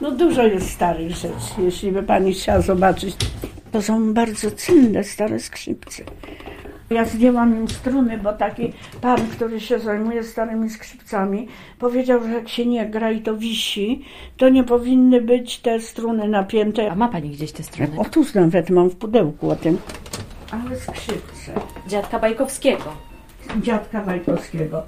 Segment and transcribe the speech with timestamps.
[0.00, 1.28] No dużo jest starych rzeczy,
[1.58, 3.16] jeśli by pani chciała zobaczyć.
[3.72, 6.02] To są bardzo cenne stare skrzypce.
[6.90, 11.48] Ja zdjęłam im struny, bo taki pan, który się zajmuje starymi skrzypcami,
[11.78, 14.04] powiedział, że jak się nie gra i to wisi,
[14.36, 16.90] to nie powinny być te struny napięte.
[16.90, 17.98] A ma pani gdzieś te strony?
[17.98, 19.78] O tu nawet mam w pudełku o tym.
[20.50, 21.52] Ale skrzypce.
[21.88, 22.84] Dziadka Bajkowskiego.
[23.62, 24.82] Dziadka Bajkowskiego.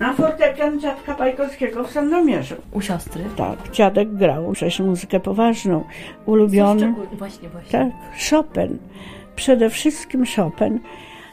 [0.00, 2.54] Na fortepian dziadka Bajkowskiego w Sandomierzu.
[2.72, 3.24] U siostry?
[3.36, 5.84] Tak, dziadek grał przecież muzykę poważną,
[6.26, 6.94] ulubiony.
[7.12, 7.70] Właśnie, właśnie.
[7.70, 7.88] Tak,
[8.30, 8.78] Chopin.
[9.36, 10.80] Przede wszystkim Chopin.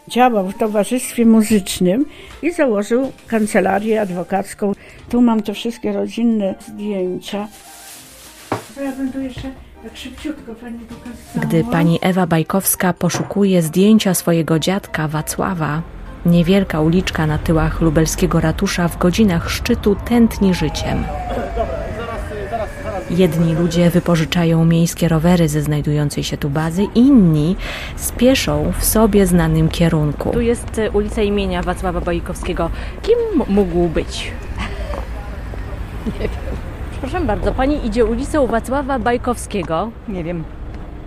[0.08, 2.06] Działał w towarzystwie muzycznym
[2.42, 4.72] i założył kancelarię adwokacką.
[5.10, 7.48] Tu mam te wszystkie rodzinne zdjęcia.
[8.76, 9.52] To ja będę jeszcze
[9.84, 11.46] tak szybciutko pani pokazała.
[11.46, 15.82] Gdy pani Ewa Bajkowska poszukuje zdjęcia swojego dziadka Wacława,
[16.28, 21.04] niewielka uliczka na tyłach lubelskiego ratusza w godzinach szczytu tętni życiem.
[23.10, 27.56] Jedni ludzie wypożyczają miejskie rowery ze znajdującej się tu bazy, inni
[27.96, 30.30] spieszą w sobie znanym kierunku.
[30.30, 32.70] Tu jest e, ulica imienia Wacława Bajkowskiego.
[33.02, 33.18] Kim
[33.48, 34.32] mógł być?
[36.06, 36.30] Nie wiem.
[37.02, 39.92] Proszę bardzo, pani idzie ulicą Wacława Bajkowskiego.
[40.08, 40.44] Nie wiem.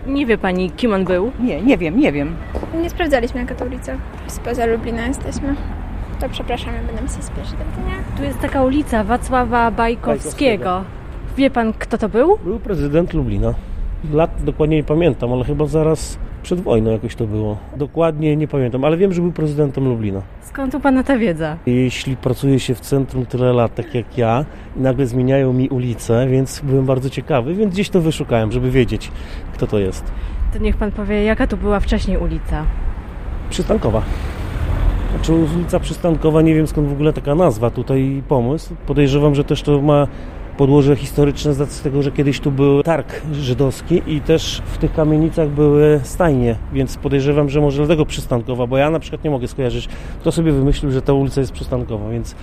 [0.07, 1.33] Nie wie pani, kim on był?
[1.41, 2.37] Nie, nie wiem, nie wiem.
[2.83, 3.97] Nie sprawdzaliśmy jaka to ulica.
[4.31, 5.55] Spoza Lublina jesteśmy.
[6.21, 7.97] To przepraszamy, będziemy się spieszyć do widzenia.
[8.17, 10.85] Tu jest taka ulica Wacława Bajkowskiego.
[11.37, 12.39] Wie pan, kto to był?
[12.45, 13.55] Był prezydent Lublina.
[14.13, 17.57] Lat dokładnie nie pamiętam, ale chyba zaraz przed wojną jakoś to było.
[17.77, 20.23] Dokładnie nie pamiętam, ale wiem, że był prezydentem Lublina.
[20.43, 21.57] Skąd u pana ta wiedza?
[21.67, 24.45] Jeśli pracuje się w centrum tyle lat, tak jak ja,
[24.77, 29.11] i nagle zmieniają mi ulicę, więc byłem bardzo ciekawy, więc gdzieś to wyszukałem, żeby wiedzieć,
[29.55, 30.05] kto to jest.
[30.53, 32.65] To niech pan powie, jaka tu była wcześniej ulica.
[33.51, 34.03] Przystankowa.
[35.15, 38.75] Znaczy ulica Przystankowa, nie wiem skąd w ogóle taka nazwa tutaj pomysł.
[38.87, 40.07] Podejrzewam, że też to ma
[40.57, 45.49] podłoże historyczne z tego, że kiedyś tu był targ żydowski i też w tych kamienicach
[45.49, 49.89] były stajnie, więc podejrzewam, że może dlatego Przystankowa, bo ja na przykład nie mogę skojarzyć,
[50.21, 52.35] kto sobie wymyślił, że ta ulica jest Przystankowa, więc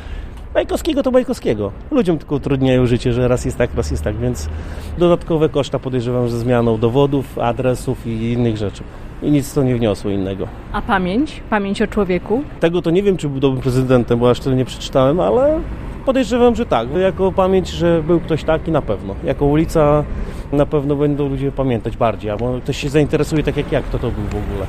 [0.54, 1.72] Bajkowskiego to Bajkowskiego.
[1.92, 4.50] Ludziom tylko utrudniają życie, że raz jest tak, raz jest tak, więc
[4.98, 8.84] dodatkowe koszta podejrzewam, że zmianą dowodów, adresów i innych rzeczy.
[9.22, 10.48] I nic to nie wniosło innego.
[10.72, 11.42] A pamięć?
[11.50, 12.44] Pamięć o człowieku?
[12.60, 15.60] Tego to nie wiem, czy był dobrym prezydentem, bo aż tyle nie przeczytałem, ale
[16.06, 16.88] podejrzewam, że tak.
[16.96, 19.16] Jako pamięć, że był ktoś taki na pewno.
[19.24, 20.04] Jako ulica
[20.52, 24.12] na pewno będą ludzie pamiętać bardziej, albo ktoś się zainteresuje tak jak ja, kto to
[24.12, 24.66] był w ogóle.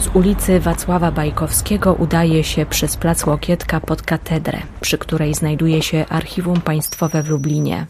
[0.00, 6.04] Z ulicy Wacława Bajkowskiego udaje się przez plac Łokietka pod katedrę, przy której znajduje się
[6.08, 7.86] Archiwum Państwowe w Lublinie.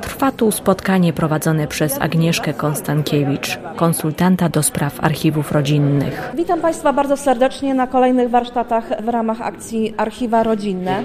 [0.00, 6.32] Trwa tu spotkanie prowadzone przez Agnieszkę Konstankiewicz, konsultanta do spraw archiwów rodzinnych.
[6.36, 11.04] Witam Państwa bardzo serdecznie na kolejnych warsztatach w ramach akcji Archiwa Rodzinne.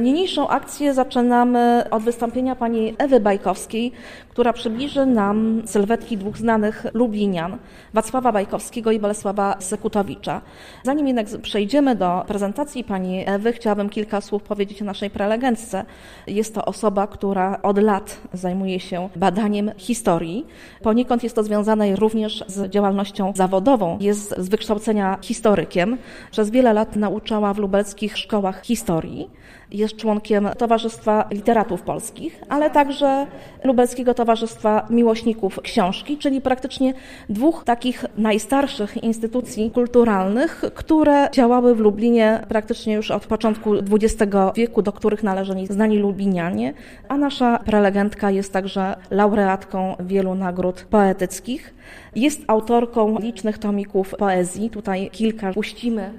[0.00, 3.92] Niniejszą akcję zaczynamy od wystąpienia pani Ewy Bajkowskiej,
[4.28, 7.58] która przybliży nam sylwetki dwóch znanych lublinian,
[7.94, 10.40] Wacława Bajkowskiego i Bolesława Sekutowicza.
[10.82, 15.84] Zanim jednak przejdziemy do prezentacji pani Ewy, chciałabym kilka słów powiedzieć o naszej prelegentce.
[16.26, 20.46] Jest to osoba, która od lat zajmuje się badaniem historii.
[20.82, 23.98] Poniekąd jest to związane również z działalnością zawodową.
[24.00, 25.98] Jest z wykształcenia historykiem.
[26.30, 29.30] Przez wiele lat nauczała w lubelskich szkołach historii.
[29.70, 33.26] Jest członkiem Towarzystwa Literatów Polskich, ale także
[33.64, 36.94] Lubelskiego Towarzystwa Miłośników Książki, czyli praktycznie
[37.28, 44.82] dwóch takich najstarszych instytucji kulturalnych, które działały w Lublinie praktycznie już od początku XX wieku,
[44.82, 46.74] do których należeli znani lublinianie,
[47.08, 51.74] a nasza prelegentka jest także laureatką wielu nagród poetyckich.
[52.16, 54.70] Jest autorką licznych tomików poezji.
[54.70, 56.12] Tutaj kilka puścimy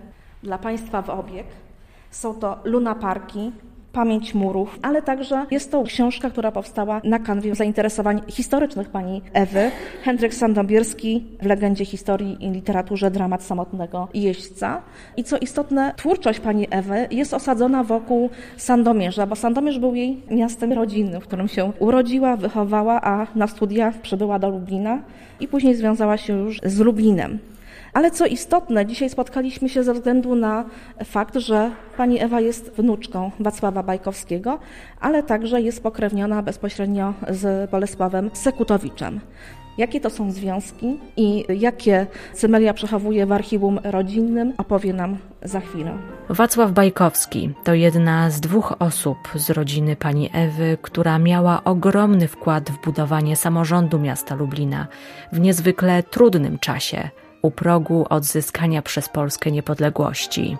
[0.43, 1.45] dla Państwa w obieg.
[2.15, 3.51] Są to Lunaparki,
[3.91, 9.71] Pamięć murów, ale także jest to książka, która powstała na kanwie zainteresowań historycznych pani Ewy.
[10.03, 14.81] Henryk Sandomierski w legendzie historii i literaturze dramat samotnego jeźdźca.
[15.17, 20.73] I co istotne, twórczość pani Ewy jest osadzona wokół Sandomierza, bo Sandomierz był jej miastem
[20.73, 25.01] rodzinnym, w którym się urodziła, wychowała, a na studiach przybyła do Lublina
[25.39, 27.39] i później związała się już z Lublinem.
[27.95, 30.65] Ale co istotne, dzisiaj spotkaliśmy się ze względu na
[31.03, 34.59] fakt, że pani Ewa jest wnuczką Wacława Bajkowskiego,
[34.99, 39.19] ale także jest pokrewniona bezpośrednio z Bolesławem Sekutowiczem.
[39.77, 45.97] Jakie to są związki i jakie Cymelia przechowuje w archiwum rodzinnym, opowie nam za chwilę.
[46.29, 52.71] Wacław Bajkowski to jedna z dwóch osób z rodziny pani Ewy, która miała ogromny wkład
[52.71, 54.87] w budowanie samorządu miasta Lublina
[55.31, 57.09] w niezwykle trudnym czasie
[57.45, 60.57] u progu odzyskania przez Polskę niepodległości.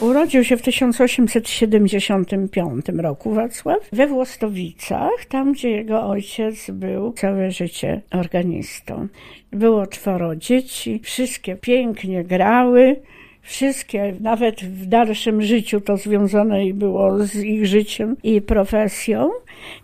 [0.00, 8.02] Urodził się w 1875 roku Wacław we Włostowicach, tam gdzie jego ojciec był całe życie
[8.10, 9.08] organistą.
[9.52, 12.96] Było czworo dzieci, wszystkie pięknie grały.
[13.42, 19.30] Wszystkie, nawet w dalszym życiu to związane było z ich życiem i profesją.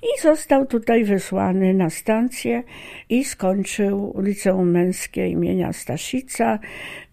[0.02, 2.62] I został tutaj wysłany na stację
[3.08, 6.58] i skończył Liceum Męskie imienia Staszica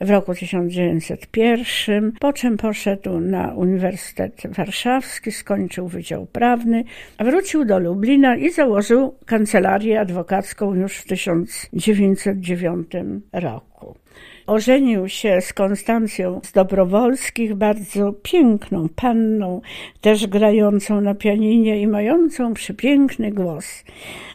[0.02, 6.84] w roku 1901, po czym poszedł na Uniwersytet Warszawski, skończył Wydział Prawny,
[7.20, 12.88] wrócił do Lublina i założył kancelarię adwokacką już w 1909
[13.34, 13.96] roku.
[14.48, 19.62] Ożenił się z Konstancją z Dobrowolskich, bardzo piękną panną,
[20.02, 23.84] też grającą na pianinie i mającą przepiękny głos.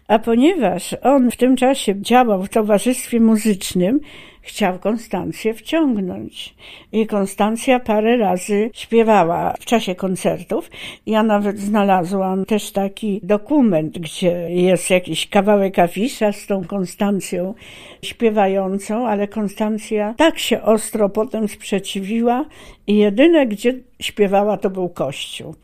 [0.09, 4.01] A ponieważ on w tym czasie działał w towarzystwie muzycznym,
[4.41, 6.55] chciał Konstancję wciągnąć.
[6.93, 10.71] I Konstancja parę razy śpiewała w czasie koncertów.
[11.07, 17.55] Ja nawet znalazłam też taki dokument, gdzie jest jakiś kawałek afisza z tą Konstancją
[18.03, 22.45] śpiewającą, ale Konstancja tak się ostro potem sprzeciwiła
[22.87, 25.55] i jedyne, gdzie śpiewała, to był kościół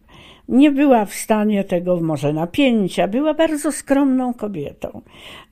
[0.48, 5.02] nie była w stanie tego może napięcia, była bardzo skromną kobietą.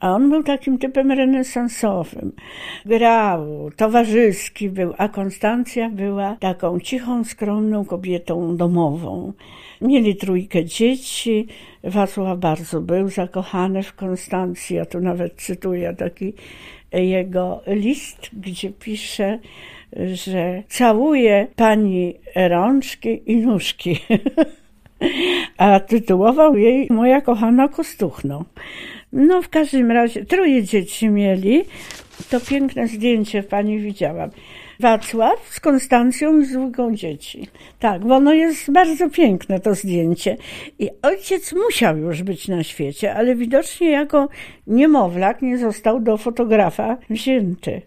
[0.00, 2.32] A on był takim typem renesansowym.
[2.86, 9.32] Grał, towarzyski był, a Konstancja była taką cichą, skromną kobietą domową.
[9.80, 11.46] Mieli trójkę dzieci.
[11.84, 14.76] Wacław bardzo był zakochany w Konstancji.
[14.76, 16.32] Ja tu nawet cytuję taki
[16.92, 19.38] jego list, gdzie pisze,
[20.14, 23.98] że całuje pani rączki i nóżki.
[25.56, 28.44] a tytułował jej Moja kochana Kostuchno.
[29.12, 31.64] No w każdym razie troje dzieci mieli.
[32.30, 34.30] To piękne zdjęcie pani widziałam.
[34.80, 37.48] Wacław z Konstancją i z dwójką dzieci.
[37.78, 40.36] Tak, bo ono jest bardzo piękne to zdjęcie.
[40.78, 44.28] I ojciec musiał już być na świecie, ale widocznie jako
[44.66, 47.82] niemowlak nie został do fotografa wzięty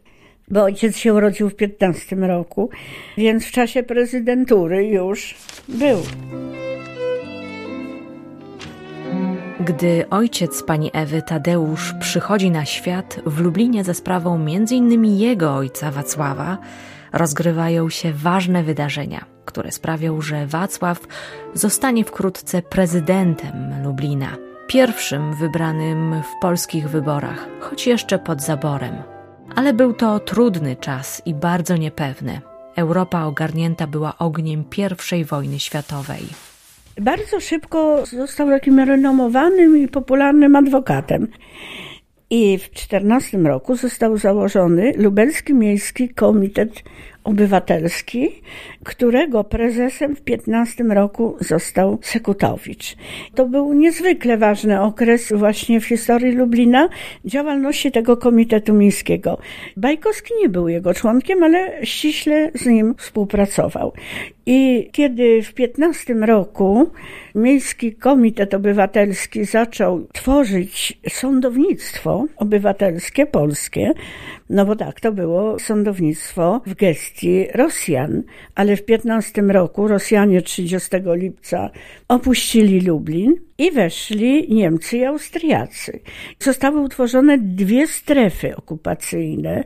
[0.47, 2.69] bo ojciec się urodził w 15 roku,
[3.17, 5.35] więc w czasie prezydentury już
[5.67, 5.97] był.
[9.65, 15.06] Gdy ojciec pani Ewy, Tadeusz, przychodzi na świat w Lublinie ze sprawą m.in.
[15.06, 16.57] jego ojca Wacława,
[17.13, 21.00] rozgrywają się ważne wydarzenia, które sprawią, że Wacław
[21.53, 28.95] zostanie wkrótce prezydentem Lublina, pierwszym wybranym w polskich wyborach, choć jeszcze pod zaborem.
[29.56, 32.41] Ale był to trudny czas i bardzo niepewny.
[32.75, 34.63] Europa ogarnięta była ogniem
[35.12, 36.54] I wojny światowej
[37.01, 41.27] bardzo szybko został takim renomowanym i popularnym adwokatem.
[42.30, 46.83] I w 14 roku został założony Lubelski Miejski Komitet
[47.25, 48.30] Obywatelski,
[48.83, 52.95] którego prezesem w 15 roku został Sekutowicz.
[53.36, 56.89] To był niezwykle ważny okres właśnie w historii Lublina,
[57.25, 59.38] działalności tego Komitetu Miejskiego.
[59.77, 63.94] Bajkowski nie był jego członkiem, ale ściśle z nim współpracował.
[64.45, 66.92] I kiedy w 15 roku
[67.36, 73.92] Miejski Komitet Obywatelski zaczął tworzyć sądownictwo obywatelskie polskie,
[74.50, 78.24] no bo tak, to było sądownictwo w gestii Rosjan,
[78.56, 81.69] ale w 15 roku Rosjanie 30 lipca
[82.08, 86.00] opuścili Lublin i weszli Niemcy i Austriacy.
[86.39, 89.63] Zostały utworzone dwie strefy okupacyjne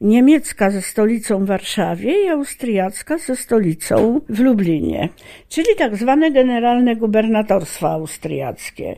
[0.00, 5.08] niemiecka ze stolicą w Warszawie i austriacka ze stolicą w Lublinie,
[5.48, 8.96] czyli tak zwane generalne gubernatorstwa austriackie.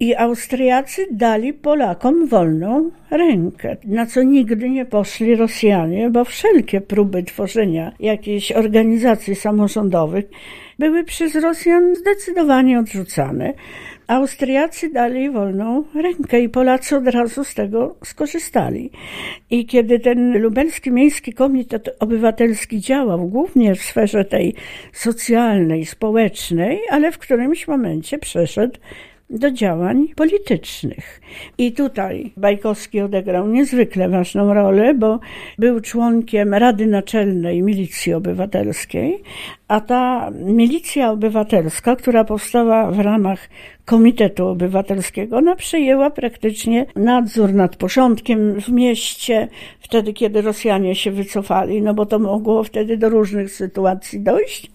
[0.00, 7.22] I Austriacy dali Polakom wolną rękę, na co nigdy nie poszli Rosjanie, bo wszelkie próby
[7.22, 10.24] tworzenia jakiejś organizacji samorządowych
[10.78, 13.54] były przez Rosjan zdecydowanie odrzucane.
[14.12, 18.90] Austriacy dali wolną rękę i Polacy od razu z tego skorzystali.
[19.50, 24.54] I kiedy ten lubelski miejski komitet obywatelski działał głównie w sferze tej
[24.92, 28.78] socjalnej, społecznej, ale w którymś momencie przeszedł
[29.32, 31.20] do działań politycznych.
[31.58, 35.20] I tutaj Bajkowski odegrał niezwykle ważną rolę, bo
[35.58, 39.22] był członkiem Rady Naczelnej Milicji Obywatelskiej,
[39.68, 43.48] a ta milicja obywatelska, która powstała w ramach
[43.84, 49.48] Komitetu Obywatelskiego, ona przejęła praktycznie nadzór nad porządkiem w mieście,
[49.80, 54.70] wtedy kiedy Rosjanie się wycofali, no bo to mogło wtedy do różnych sytuacji dojść.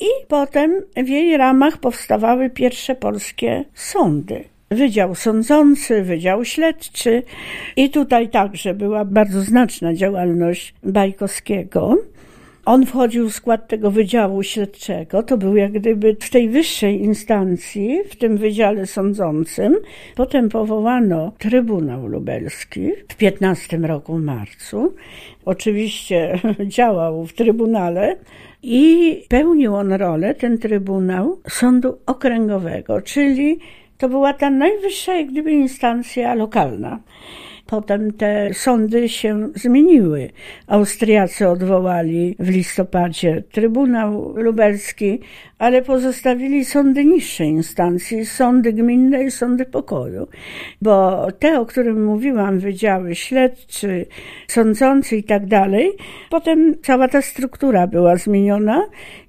[0.00, 4.44] I potem w jej ramach powstawały pierwsze polskie sądy.
[4.70, 7.22] Wydział Sądzący, Wydział Śledczy
[7.76, 11.96] i tutaj także była bardzo znaczna działalność Bajkowskiego.
[12.66, 15.22] On wchodził w skład tego Wydziału Śledczego.
[15.22, 19.76] To był jak gdyby w tej wyższej instancji, w tym Wydziale Sądzącym.
[20.16, 24.94] Potem powołano Trybunał Lubelski w 15 roku marcu.
[25.44, 26.40] Oczywiście
[26.76, 28.16] działał w Trybunale
[28.62, 33.58] i pełnił on rolę, ten Trybunał, Sądu Okręgowego, czyli
[33.98, 37.00] to była ta najwyższa jak gdyby instancja lokalna.
[37.66, 40.30] Potem te sądy się zmieniły.
[40.66, 45.20] Austriacy odwołali w listopadzie Trybunał Lubelski,
[45.58, 50.26] ale pozostawili sądy niższej instancji, sądy gminne i sądy pokoju.
[50.82, 54.06] Bo te, o którym mówiłam, wydziały śledczy,
[54.48, 55.92] sądzący i tak dalej,
[56.30, 58.82] potem cała ta struktura była zmieniona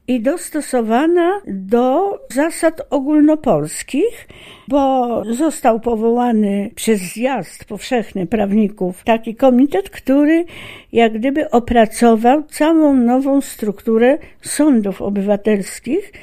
[0.07, 4.27] i dostosowana do zasad ogólnopolskich,
[4.67, 10.45] bo został powołany przez zjazd powszechny prawników taki komitet, który
[10.93, 16.13] jak gdyby opracował całą nową strukturę sądów obywatelskich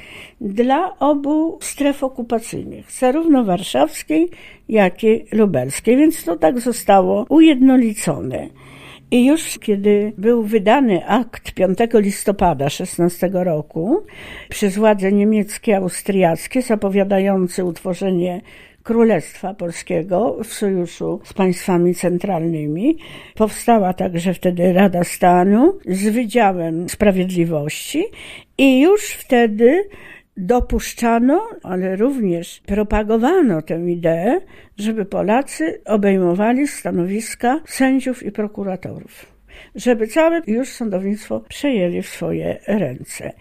[0.41, 4.29] dla obu stref okupacyjnych, zarówno warszawskiej,
[4.69, 8.49] jak i lubelskiej, więc to tak zostało ujednolicone.
[9.13, 14.03] I już kiedy był wydany akt 5 listopada 16 roku
[14.49, 18.41] przez władze niemieckie, austriackie zapowiadający utworzenie
[18.83, 22.97] Królestwa Polskiego w sojuszu z państwami centralnymi.
[23.35, 28.03] Powstała także wtedy Rada Stanu z Wydziałem Sprawiedliwości
[28.57, 29.83] i już wtedy
[30.37, 34.41] dopuszczano, ale również propagowano tę ideę,
[34.77, 39.33] żeby Polacy obejmowali stanowiska sędziów i prokuratorów.
[39.75, 43.33] Żeby całe już sądownictwo przejęli w swoje ręce.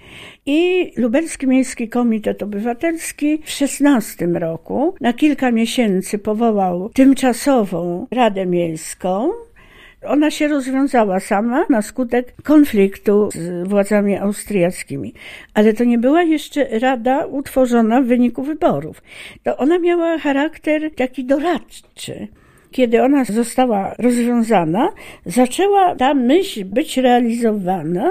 [0.46, 9.30] I Lubelski Miejski Komitet Obywatelski w 16 roku na kilka miesięcy powołał tymczasową Radę Miejską,
[10.06, 15.14] ona się rozwiązała sama na skutek konfliktu z władzami austriackimi.
[15.54, 19.02] Ale to nie była jeszcze rada utworzona w wyniku wyborów.
[19.42, 22.28] To ona miała charakter taki doradczy
[22.72, 24.88] kiedy ona została rozwiązana,
[25.26, 28.10] zaczęła ta myśl być realizowana,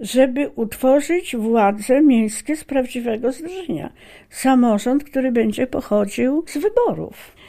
[0.00, 3.92] żeby utworzyć władze miejskie z prawdziwego zdarzenia.
[4.30, 7.41] Samorząd, który będzie pochodził z wyborów.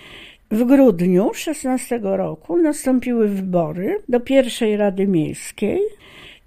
[0.53, 5.79] W grudniu 16 roku nastąpiły wybory do pierwszej Rady Miejskiej.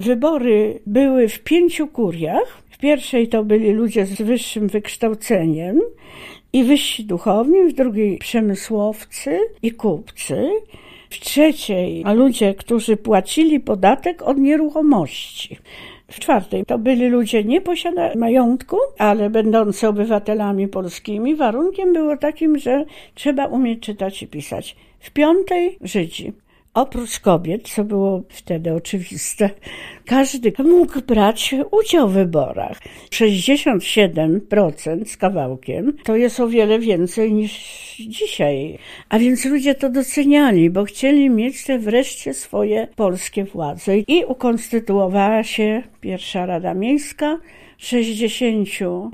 [0.01, 2.63] Wybory były w pięciu kuriach.
[2.71, 5.81] W pierwszej to byli ludzie z wyższym wykształceniem
[6.53, 10.49] i wyżsi duchowni, w drugiej przemysłowcy i kupcy,
[11.11, 15.59] w trzeciej ludzie, którzy płacili podatek od nieruchomości.
[16.11, 21.35] W czwartej to byli ludzie nie posiadający majątku, ale będący obywatelami polskimi.
[21.35, 22.85] Warunkiem było takim, że
[23.15, 24.77] trzeba umieć czytać i pisać.
[25.01, 26.33] W piątej Żydzi.
[26.77, 29.51] Oprócz kobiet, co było wtedy oczywiste,
[30.07, 32.79] każdy mógł brać udział w wyborach.
[33.11, 37.53] 67% z kawałkiem to jest o wiele więcej niż
[38.09, 38.79] dzisiaj.
[39.09, 43.99] A więc ludzie to doceniali, bo chcieli mieć te wreszcie swoje polskie władze.
[43.99, 47.39] I ukonstytuowała się pierwsza Rada Miejska,
[47.79, 48.69] 60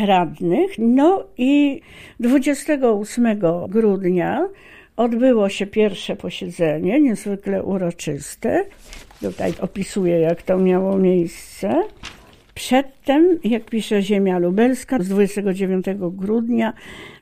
[0.07, 0.71] radnych.
[0.78, 1.81] No i
[2.21, 4.49] 28 grudnia
[5.02, 8.64] odbyło się pierwsze posiedzenie, niezwykle uroczyste.
[9.21, 11.82] Tutaj opisuję, jak to miało miejsce.
[12.54, 16.73] Przedtem, jak pisze Ziemia Lubelska, z 29 grudnia,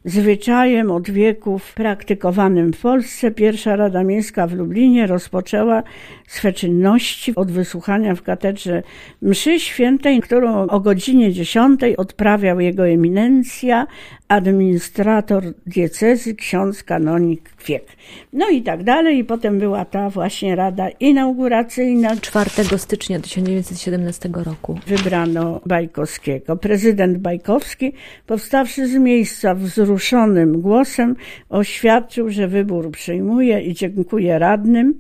[0.04, 5.83] zwyczajem od wieków praktykowanym w Polsce, pierwsza Rada Miejska w Lublinie rozpoczęła
[6.26, 8.83] swe czynności od wysłuchania w katedrze
[9.23, 13.87] mszy świętej, którą o godzinie 10 odprawiał jego eminencja,
[14.28, 17.85] administrator diecezy, ksiądz kanonik Kwiek.
[18.33, 19.19] No i tak dalej.
[19.19, 22.16] I potem była ta właśnie rada inauguracyjna.
[22.16, 24.78] 4 stycznia 1917 roku.
[24.87, 26.57] Wybrano Bajkowskiego.
[26.57, 27.92] Prezydent Bajkowski,
[28.26, 29.54] powstawszy z miejsca
[29.91, 31.17] wzruszonym głosem,
[31.49, 34.95] oświadczył, że wybór przyjmuje i dziękuję radnym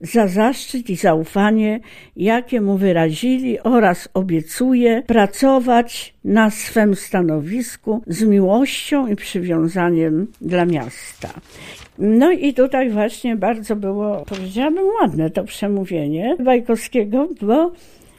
[0.00, 1.80] za zaszczyt i zaufanie,
[2.16, 11.28] jakie mu wyrazili oraz obiecuje pracować na swym stanowisku z miłością i przywiązaniem dla miasta.
[11.98, 17.72] No i tutaj właśnie bardzo było, powiedziałabym, ładne to przemówienie Bajkowskiego, bo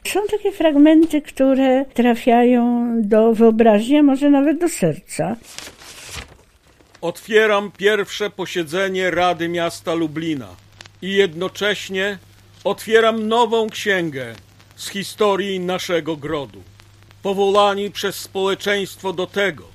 [0.03, 5.35] są takie fragmenty, które trafiają do wyobraźni, a może nawet do serca.
[7.01, 10.55] Otwieram pierwsze posiedzenie Rady Miasta Lublina
[11.01, 12.17] i jednocześnie
[12.63, 14.35] otwieram nową księgę
[14.75, 16.63] z historii naszego grodu.
[17.21, 19.67] Powołani przez społeczeństwo do tego,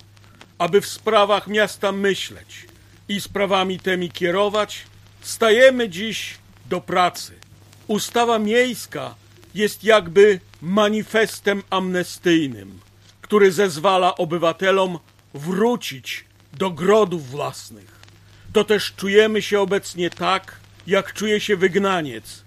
[0.58, 2.66] aby w sprawach miasta myśleć
[3.08, 4.86] i sprawami tymi kierować,
[5.20, 6.34] stajemy dziś
[6.66, 7.32] do pracy.
[7.86, 9.14] Ustawa miejska
[9.54, 12.80] jest jakby manifestem amnestyjnym,
[13.20, 14.98] który zezwala obywatelom
[15.34, 16.24] wrócić
[16.58, 17.94] do grodów własnych.
[18.52, 20.56] To też czujemy się obecnie tak,
[20.86, 22.42] jak czuje się wygnaniec,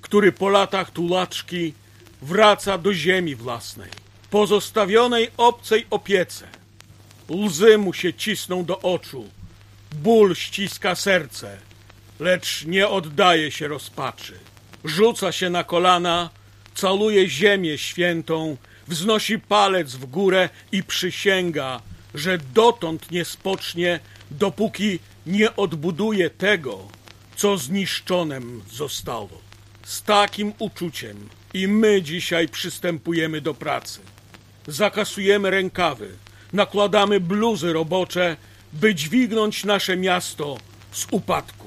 [0.00, 1.74] który po latach tulaczki
[2.22, 3.90] wraca do ziemi własnej,
[4.30, 6.48] pozostawionej obcej opiece.
[7.30, 9.28] Łzy mu się cisną do oczu,
[9.92, 11.58] ból ściska serce,
[12.20, 14.38] lecz nie oddaje się rozpaczy.
[14.84, 16.30] Rzuca się na kolana,
[16.74, 18.56] caluje ziemię świętą,
[18.88, 21.80] wznosi palec w górę i przysięga,
[22.14, 24.00] że dotąd nie spocznie,
[24.30, 26.88] dopóki nie odbuduje tego,
[27.36, 29.40] co zniszczonym zostało.
[29.84, 34.00] Z takim uczuciem i my dzisiaj przystępujemy do pracy.
[34.66, 36.08] Zakasujemy rękawy,
[36.52, 38.36] nakładamy bluzy robocze,
[38.72, 40.58] by dźwignąć nasze miasto
[40.92, 41.66] z upadku.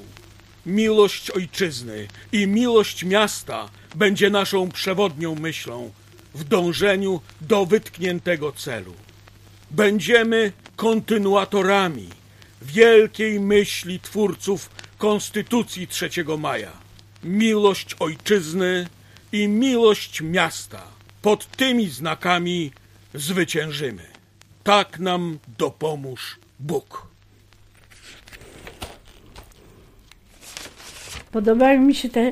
[0.66, 5.92] Miłość ojczyzny i miłość miasta będzie naszą przewodnią myślą
[6.36, 8.94] w dążeniu do wytkniętego celu.
[9.74, 12.10] Będziemy kontynuatorami
[12.62, 16.72] wielkiej myśli twórców Konstytucji 3 maja.
[17.24, 18.88] Miłość ojczyzny
[19.32, 20.84] i miłość miasta.
[21.22, 22.72] Pod tymi znakami
[23.14, 24.06] zwyciężymy.
[24.64, 27.13] Tak nam dopomóż Bóg.
[31.34, 32.32] Podobają mi się te,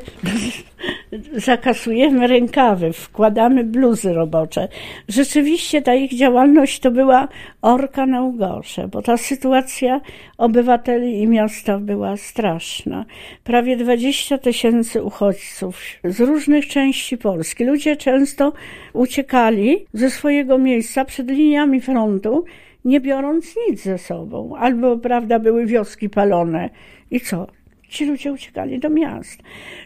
[1.34, 4.68] zakasujemy rękawy, wkładamy bluzy robocze.
[5.08, 7.28] Rzeczywiście ta ich działalność to była
[7.62, 10.02] orka na ugorze, bo ta sytuacja
[10.38, 13.06] obywateli i miasta była straszna.
[13.44, 17.66] Prawie 20 tysięcy uchodźców z różnych części Polski.
[17.66, 18.54] Ludzie często
[18.94, 22.46] uciekali ze swojego miejsca przed liniami frontu,
[22.86, 24.56] nie biorąc nic ze sobą.
[24.56, 26.70] Albo, prawda, były wioski palone.
[27.12, 27.61] I co?
[27.92, 29.40] Ci ludzie uciekali do miast.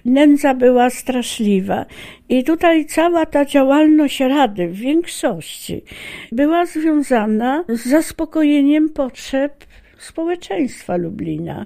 [0.06, 1.86] Nędza była straszliwa.
[2.30, 5.82] I tutaj cała ta działalność Rady w większości
[6.32, 9.66] była związana z zaspokojeniem potrzeb
[9.98, 11.66] społeczeństwa Lublina.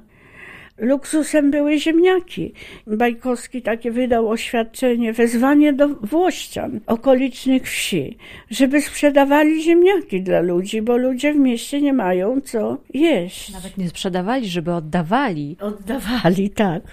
[0.79, 2.53] Luksusem były ziemniaki.
[2.87, 8.17] Bajkowski takie wydał oświadczenie, wezwanie do Włościan, okolicznych wsi,
[8.49, 13.53] żeby sprzedawali ziemniaki dla ludzi, bo ludzie w mieście nie mają co jeść.
[13.53, 15.57] Nawet nie sprzedawali, żeby oddawali.
[15.59, 16.83] Oddawali, tak.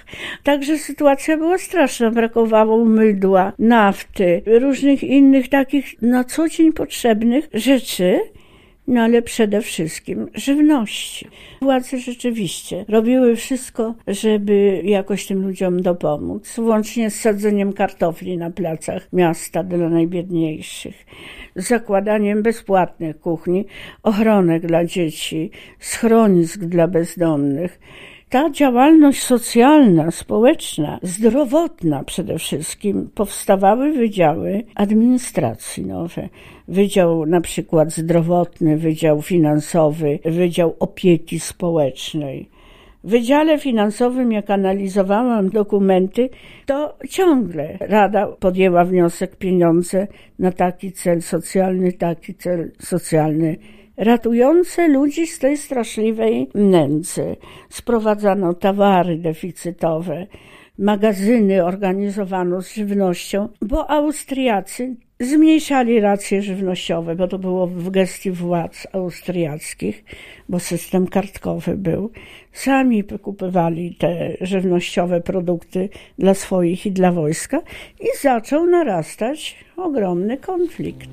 [0.43, 2.11] Także sytuacja była straszna.
[2.11, 8.21] Brakowało mydła, nafty, różnych innych takich na co dzień potrzebnych rzeczy,
[8.89, 11.29] no ale przede wszystkim żywności.
[11.63, 19.13] Władze rzeczywiście robiły wszystko, żeby jakoś tym ludziom dopomóc, włącznie z sadzeniem kartofli na placach
[19.13, 21.07] miasta dla najbiedniejszych,
[21.57, 23.67] zakładaniem bezpłatnych kuchni,
[24.03, 27.79] ochronek dla dzieci, schronisk dla bezdomnych.
[28.31, 36.29] Ta działalność socjalna, społeczna, zdrowotna przede wszystkim, powstawały wydziały administracji nowe.
[36.69, 42.49] Wydział na przykład zdrowotny, wydział finansowy, wydział opieki społecznej.
[43.05, 46.29] W Wydziale Finansowym, jak analizowałam dokumenty,
[46.67, 50.07] to ciągle Rada podjęła wniosek pieniądze
[50.39, 53.57] na taki cel socjalny, taki cel socjalny
[53.97, 57.37] ratujące ludzi z tej straszliwej nędzy.
[57.71, 60.27] Sprowadzano towary deficytowe,
[60.79, 68.87] magazyny organizowano z żywnością, bo Austriacy zmniejszali racje żywnościowe, bo to było w gestii władz
[68.93, 70.05] austriackich,
[70.49, 72.11] bo system kartkowy był.
[72.53, 77.63] Sami kupowali te żywnościowe produkty dla swoich i dla wojska
[78.01, 81.11] i zaczął narastać ogromny konflikt.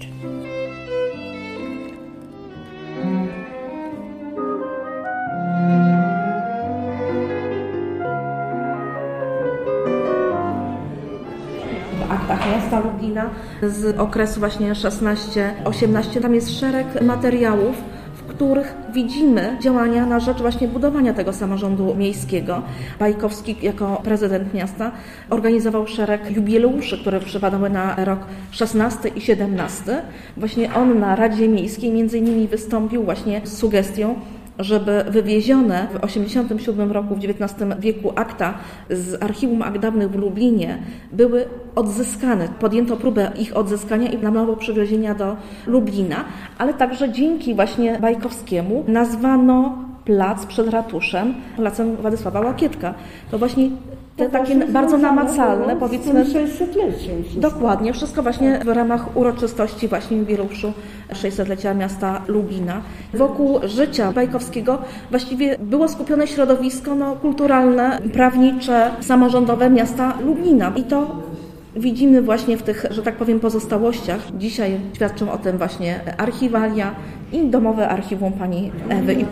[13.61, 16.21] Z okresu właśnie 16-18.
[16.21, 17.75] Tam jest szereg materiałów,
[18.13, 22.61] w których widzimy działania na rzecz właśnie budowania tego samorządu miejskiego.
[22.99, 24.91] Bajkowski jako prezydent miasta
[25.29, 28.19] organizował szereg jubileuszy, które przypadały na rok
[28.51, 30.01] 16 i 17.
[30.37, 34.15] Właśnie on na Radzie Miejskiej między innymi wystąpił właśnie z sugestią
[34.59, 38.53] żeby wywiezione w 1987 roku, w XIX wieku akta
[38.89, 40.77] z archiwum akt dawnych w Lublinie
[41.11, 42.47] były odzyskane.
[42.59, 45.35] Podjęto próbę ich odzyskania i na nowo przywiezienia do
[45.67, 46.25] Lublina,
[46.57, 52.93] ale także dzięki właśnie Bajkowskiemu nazwano plac przed ratuszem placem Władysława Łakietka.
[53.31, 53.69] To właśnie
[54.17, 56.25] te takie bardzo namacalne, powiedzmy.
[56.25, 57.39] 600-lecie.
[57.39, 60.73] Dokładnie, wszystko właśnie w ramach uroczystości właśnie jubileuszu
[61.13, 62.81] 600-lecia miasta Lubina.
[63.13, 64.77] Wokół życia Bajkowskiego
[65.09, 70.73] właściwie było skupione środowisko no, kulturalne, prawnicze, samorządowe miasta Lublina.
[70.75, 71.15] I to
[71.75, 74.19] widzimy właśnie w tych, że tak powiem, pozostałościach.
[74.37, 76.95] Dzisiaj świadczą o tym właśnie archiwalia
[77.31, 79.25] i domowe archiwum pani Ewy.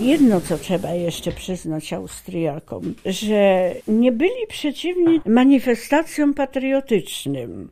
[0.00, 7.68] Jedno, co trzeba jeszcze przyznać Austriakom, że nie byli przeciwni manifestacjom patriotycznym.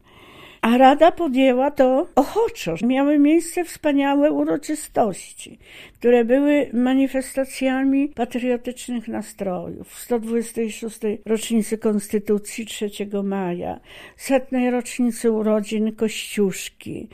[0.62, 2.74] A Rada podjęła to ochoczo.
[2.86, 5.58] Miały miejsce wspaniałe uroczystości,
[5.94, 9.88] które były manifestacjami patriotycznych nastrojów.
[9.88, 11.00] W 126.
[11.26, 12.90] rocznicy Konstytucji 3
[13.22, 13.80] maja,
[14.16, 17.08] setnej rocznicy urodzin Kościuszki,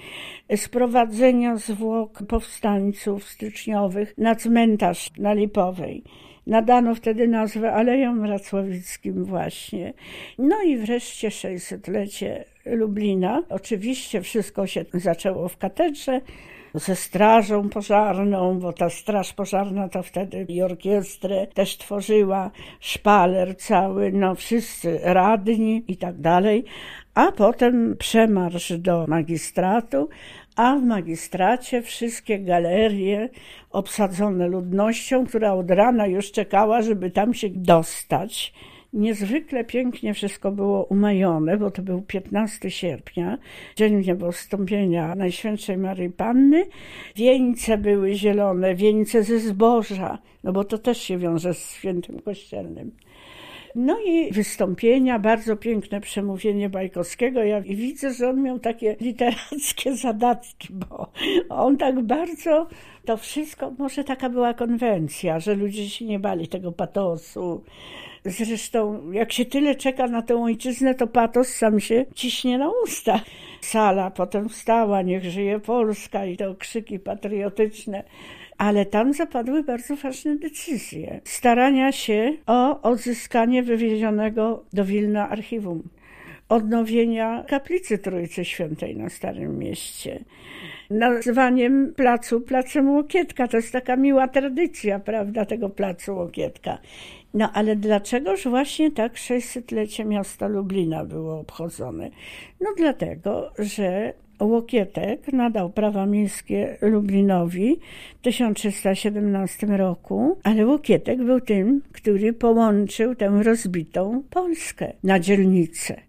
[0.57, 6.03] sprowadzenia zwłok powstańców styczniowych na cmentarz na Lipowej.
[6.47, 9.93] Nadano wtedy nazwę Aleją Racławickim właśnie.
[10.39, 12.45] No i wreszcie 600-lecie
[12.77, 13.43] Lublina.
[13.49, 16.21] Oczywiście wszystko się zaczęło w katedrze
[16.75, 22.51] ze strażą pożarną, bo ta straż pożarna to wtedy i orkiestrę też tworzyła,
[22.81, 26.65] szpaler cały, no wszyscy radni i tak dalej.
[27.15, 30.09] A potem przemarsz do magistratu,
[30.57, 33.29] a w magistracie wszystkie galerie
[33.71, 38.53] obsadzone ludnością, która od rana już czekała, żeby tam się dostać.
[38.93, 43.39] Niezwykle pięknie wszystko było umajone, bo to był 15 sierpnia,
[43.77, 46.67] dzień niebostąpienia Najświętszej Maryi Panny.
[47.17, 52.91] Wieńce były zielone, wieńce ze zboża, no bo to też się wiąże z świętym kościelnym.
[53.75, 57.45] No i wystąpienia, bardzo piękne przemówienie Bajkowskiego.
[57.45, 61.13] Ja widzę, że on miał takie literackie zadatki, bo
[61.49, 62.67] on tak bardzo
[63.05, 67.63] to wszystko, może taka była konwencja, że ludzie się nie bali tego patosu.
[68.25, 73.21] Zresztą, jak się tyle czeka na tę ojczyznę, to patos sam się ciśnie na usta.
[73.61, 78.05] Sala potem wstała, niech żyje Polska i te okrzyki patriotyczne
[78.59, 81.21] ale tam zapadły bardzo ważne decyzje.
[81.25, 85.89] Starania się o odzyskanie wywiezionego do Wilna archiwum,
[86.49, 90.25] odnowienia kaplicy Trójcy Świętej na Starym Mieście,
[90.91, 93.49] nazwaniem placu Placem Łokietka.
[93.49, 96.79] To jest taka miła tradycja, prawda, tego Placu Łokietka.
[97.35, 102.11] No ale dlaczegoż właśnie tak 600-lecie miasta Lublina było obchodzone?
[102.61, 107.77] No dlatego, że Łokietek nadał prawa miejskie Lublinowi
[108.19, 116.01] w 1317 roku, ale Łokietek był tym, który połączył tę rozbitą Polskę na dzielnicę.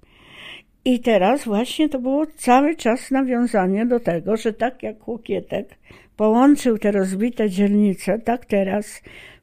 [0.85, 5.77] I teraz właśnie to było cały czas nawiązanie do tego, że tak jak Łokietek
[6.17, 9.01] połączył te rozbite dzielnice, tak teraz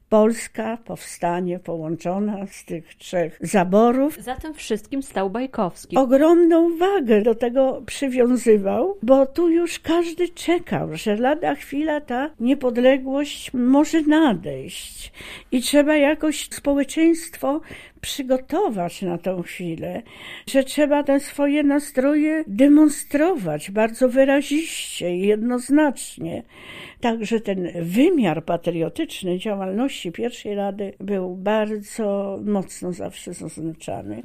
[0.09, 4.17] Polska powstanie połączona z tych trzech zaborów.
[4.23, 5.97] Za tym wszystkim stał Bajkowski.
[5.97, 13.53] Ogromną wagę do tego przywiązywał, bo tu już każdy czekał, że lada chwila ta niepodległość
[13.53, 15.11] może nadejść
[15.51, 17.61] i trzeba jakoś społeczeństwo
[18.01, 20.01] przygotować na tą chwilę,
[20.49, 26.43] że trzeba te swoje nastroje demonstrować bardzo wyraziście i jednoznacznie.
[27.01, 34.21] Także ten wymiar patriotyczny działalności pierwszej Rady był bardzo mocno zawsze zaznaczany.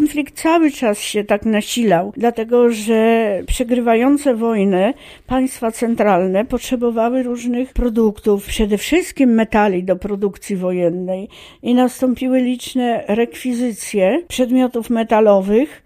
[0.00, 4.94] Konflikt cały czas się tak nasilał, dlatego że przegrywające wojnę
[5.26, 11.28] państwa centralne potrzebowały różnych produktów, przede wszystkim metali do produkcji wojennej
[11.62, 15.82] i nastąpiły liczne rekwizycje przedmiotów metalowych,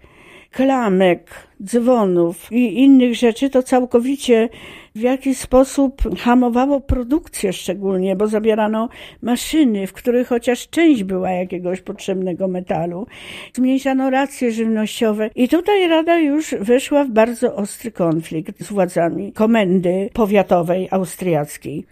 [0.51, 1.29] klamek,
[1.63, 4.49] dzwonów i innych rzeczy, to całkowicie
[4.95, 8.89] w jakiś sposób hamowało produkcję szczególnie, bo zabierano
[9.21, 13.07] maszyny, w których chociaż część była jakiegoś potrzebnego metalu.
[13.53, 20.09] Zmniejszano racje żywnościowe i tutaj Rada już weszła w bardzo ostry konflikt z władzami komendy
[20.13, 21.85] powiatowej austriackiej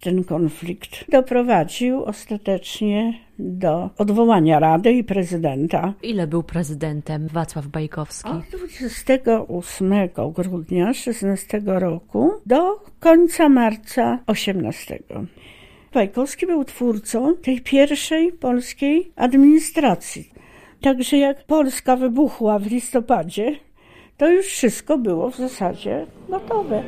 [0.00, 5.94] ten konflikt doprowadził ostatecznie do odwołania Rady i prezydenta.
[6.02, 8.30] Ile był prezydentem Wacław Bajkowski?
[8.30, 9.94] Od 28
[10.34, 14.98] grudnia 16 roku do końca marca 18.
[15.94, 20.30] Bajkowski był twórcą tej pierwszej polskiej administracji.
[20.80, 23.56] Także jak Polska wybuchła w listopadzie,
[24.16, 26.82] to już wszystko było w zasadzie gotowe.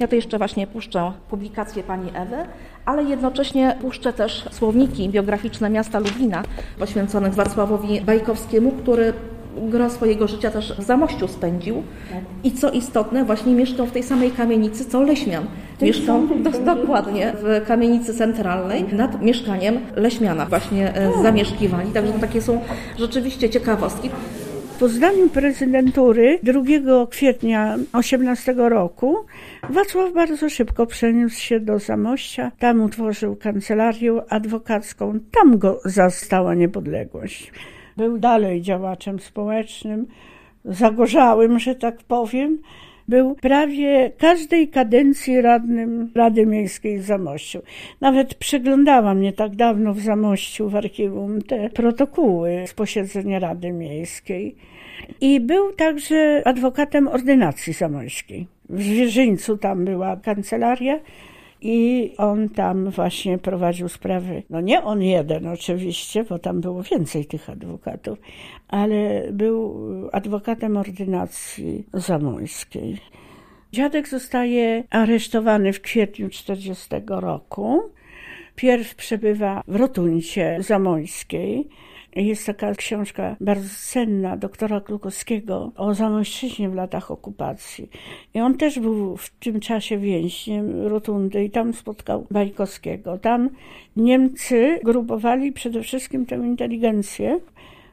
[0.00, 2.36] Ja tu jeszcze właśnie puszczę publikację pani Ewy,
[2.84, 6.42] ale jednocześnie puszczę też słowniki biograficzne miasta Lublina
[6.78, 9.12] poświęconych Wacławowi Bajkowskiemu, który
[9.56, 11.82] gro swojego życia też w Zamościu spędził.
[12.44, 15.44] I co istotne, właśnie mieszkał w tej samej kamienicy co Leśmian.
[15.82, 22.60] Mieszkał do, dokładnie w kamienicy centralnej nad mieszkaniem Leśmiana właśnie e, zamieszkiwali, także takie są
[22.98, 24.10] rzeczywiście ciekawostki.
[24.80, 29.16] Po zdaniu prezydentury 2 kwietnia 18 roku
[29.70, 32.52] Wacław bardzo szybko przeniósł się do Zamościa.
[32.58, 35.18] Tam utworzył kancelarię adwokacką.
[35.30, 37.52] Tam go zastała niepodległość.
[37.96, 40.06] Był dalej działaczem społecznym,
[40.64, 42.58] zagorzałym, że tak powiem.
[43.10, 47.62] Był prawie każdej kadencji radnym Rady Miejskiej w Zamościu.
[48.00, 54.54] Nawet przeglądałam nie tak dawno w Zamościu w archiwum te protokoły z posiedzenia Rady Miejskiej.
[55.20, 58.46] I był także adwokatem ordynacji zamońskiej.
[58.68, 61.00] W Zwierzyńcu tam była kancelaria
[61.60, 64.42] i on tam właśnie prowadził sprawy.
[64.50, 68.18] No nie on jeden oczywiście, bo tam było więcej tych adwokatów,
[68.68, 69.80] ale był
[70.12, 72.98] adwokatem ordynacji zamońskiej.
[73.72, 77.80] Dziadek zostaje aresztowany w kwietniu 40 roku.
[78.56, 81.68] Pierw przebywa w Rotuncie Zamońskiej,
[82.16, 87.90] jest taka książka bardzo cenna doktora Klukowskiego o Zamojszczyźnie w latach okupacji.
[88.34, 93.18] I on też był w tym czasie więźniem Rotundy i tam spotkał Bajkowskiego.
[93.18, 93.50] Tam
[93.96, 97.40] Niemcy grupowali przede wszystkim tę inteligencję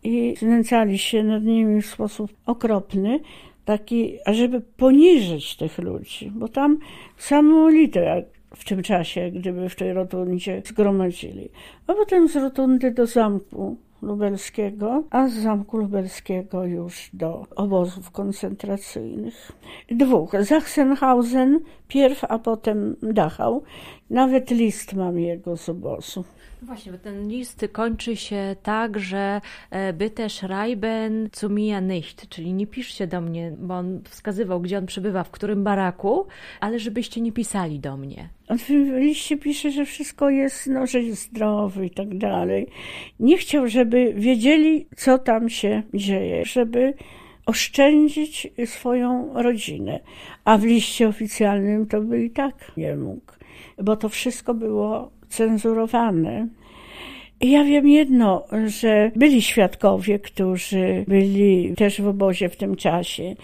[0.04, 3.20] i znęcali się nad nimi w sposób okropny,
[3.66, 6.80] taki, ażeby poniżyć tych ludzi, bo tam
[7.18, 8.24] samą literę
[8.56, 11.50] w tym czasie, gdyby w tej rotundzie zgromadzili.
[11.88, 19.52] A potem z rotundy do zamku lubelskiego, a z zamku lubelskiego już do obozów koncentracyjnych.
[19.92, 20.32] Dwóch.
[20.44, 23.64] Sachsenhausen pierw, a potem Dachau.
[24.10, 26.24] Nawet list mam jego z obozu.
[26.62, 29.42] Właśnie, bo ten list kończy się tak, że
[29.72, 34.78] e, bitte schreiben zu mir nicht, czyli nie piszcie do mnie, bo on wskazywał, gdzie
[34.78, 36.28] on przebywa, w którym baraku,
[36.60, 38.30] ale żebyście nie pisali do mnie.
[38.48, 42.68] On w liście pisze, że wszystko jest, no, że jest zdrowy i tak dalej.
[43.20, 46.94] Nie chciał, żeby wiedzieli, co tam się dzieje, żeby
[47.46, 50.00] oszczędzić swoją rodzinę.
[50.46, 53.34] A w liście oficjalnym to by i tak nie mógł,
[53.84, 56.48] bo to wszystko było cenzurowane.
[57.42, 63.36] Ja wiem jedno, że byli świadkowie, którzy byli też w obozie w tym czasie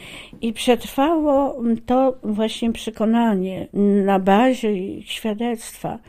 [0.42, 3.68] i przetrwało to właśnie przekonanie
[4.06, 6.00] na bazie ich świadectwa,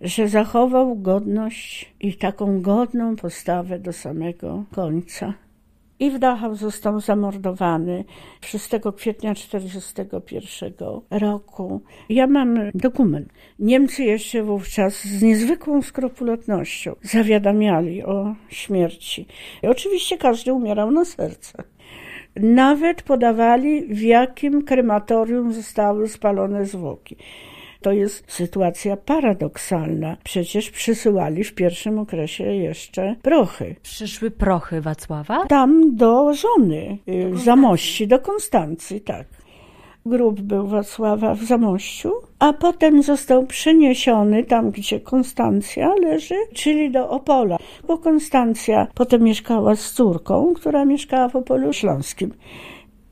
[0.00, 5.34] że zachował godność i taką godną postawę do samego końca.
[6.04, 8.04] I w Dachau został zamordowany
[8.40, 10.72] 6 kwietnia 1941
[11.10, 11.80] roku.
[12.08, 13.28] Ja mam dokument.
[13.58, 19.26] Niemcy jeszcze wówczas z niezwykłą skrupulatnością zawiadamiali o śmierci.
[19.62, 21.62] I oczywiście każdy umierał na serce.
[22.36, 27.16] Nawet podawali, w jakim krematorium zostały spalone zwłoki
[27.84, 30.16] to jest sytuacja paradoksalna.
[30.24, 33.76] Przecież przysyłali w pierwszym okresie jeszcze prochy.
[33.82, 35.46] Przyszły prochy Wacława?
[35.46, 39.26] Tam do żony, y, w Zamości, do Konstancji, tak.
[40.06, 47.10] Grób był Wacława w Zamościu, a potem został przeniesiony tam, gdzie Konstancja leży, czyli do
[47.10, 47.56] Opola.
[47.88, 52.34] Bo Konstancja potem mieszkała z córką, która mieszkała w Opolu Śląskim.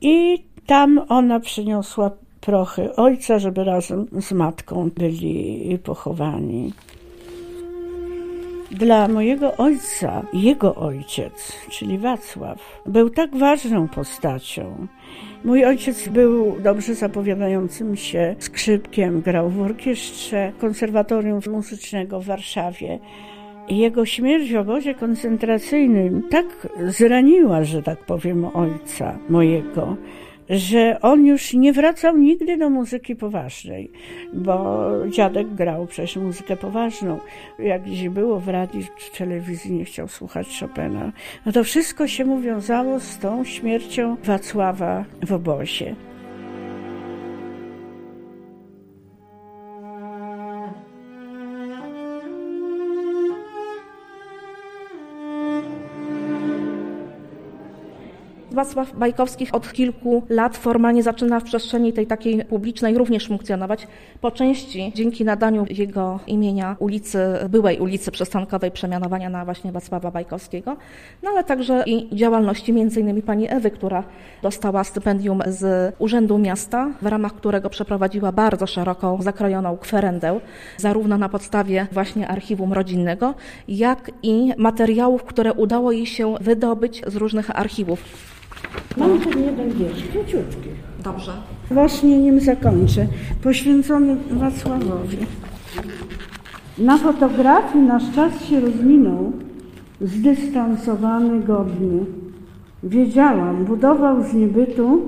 [0.01, 2.11] I tam ona przyniosła
[2.45, 6.73] prochy ojca, żeby razem z matką byli pochowani.
[8.71, 14.87] Dla mojego ojca, jego ojciec, czyli Wacław, był tak ważną postacią.
[15.43, 22.99] Mój ojciec był dobrze zapowiadającym się skrzypkiem, grał w orkiestrze konserwatorium muzycznego w Warszawie.
[23.69, 29.97] Jego śmierć w obozie koncentracyjnym tak zraniła, że tak powiem, ojca mojego,
[30.53, 33.91] że on już nie wracał nigdy do muzyki poważnej,
[34.33, 37.19] bo dziadek grał przecież muzykę poważną.
[37.59, 41.11] Jak gdzieś było w radiu czy telewizji, nie chciał słuchać Chopina.
[41.45, 45.95] No to wszystko się mu wiązało z tą śmiercią Wacława w obozie.
[58.53, 63.87] Wacław Bajkowski od kilku lat formalnie zaczyna w przestrzeni tej takiej publicznej również funkcjonować.
[64.21, 70.77] Po części dzięki nadaniu jego imienia ulicy, byłej ulicy Przystankowej przemianowania na właśnie Wacława Bajkowskiego,
[71.23, 74.03] no ale także i działalności między innymi pani Ewy, która
[74.41, 80.39] dostała stypendium z Urzędu Miasta, w ramach którego przeprowadziła bardzo szeroką, zakrojoną kwerendę,
[80.77, 83.33] zarówno na podstawie właśnie archiwum rodzinnego,
[83.67, 88.03] jak i materiałów, które udało jej się wydobyć z różnych archiwów
[88.97, 90.69] Mam ten jeden wiersz, króciutki.
[91.03, 91.31] Dobrze.
[91.71, 93.07] Właśnie nim zakończę.
[93.43, 95.17] Poświęcony Wacławowi.
[96.77, 99.31] Na fotografii nasz czas się rozminął,
[100.01, 102.05] zdystansowany godny.
[102.83, 105.01] Wiedziałam, budował z niebytu,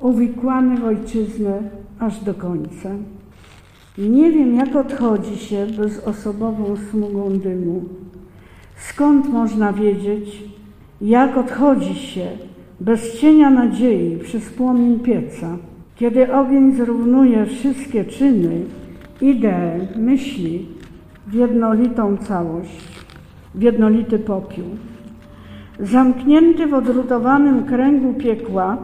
[0.00, 1.62] uwikłany w ojczyznę
[1.98, 2.90] aż do końca.
[3.98, 7.84] Nie wiem, jak odchodzi się bezosobową smugą dymu.
[8.76, 10.44] Skąd można wiedzieć,
[11.00, 12.26] jak odchodzi się
[12.80, 15.56] bez cienia nadziei przez płomień pieca,
[15.96, 18.60] kiedy ogień zrównuje wszystkie czyny,
[19.20, 20.66] idee, myśli
[21.26, 22.88] w jednolitą całość,
[23.54, 24.66] w jednolity popiół.
[25.80, 28.76] Zamknięty w odrutowanym kręgu piekła,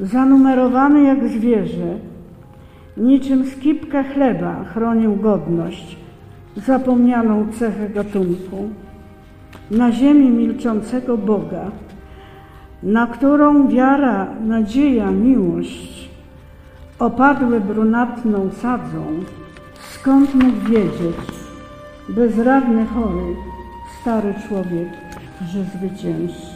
[0.00, 1.98] zanumerowany jak zwierzę,
[2.96, 5.96] niczym skipkę chleba chronił godność,
[6.56, 8.68] zapomnianą cechę gatunku.
[9.70, 11.70] Na ziemi milczącego Boga,
[12.82, 16.10] na którą wiara, nadzieja, miłość
[16.98, 19.04] opadły brunatną sadzą,
[19.94, 21.16] skąd mógł wiedzieć,
[22.08, 23.36] bezradny chory,
[24.00, 24.88] stary człowiek,
[25.52, 26.49] że zwycięży.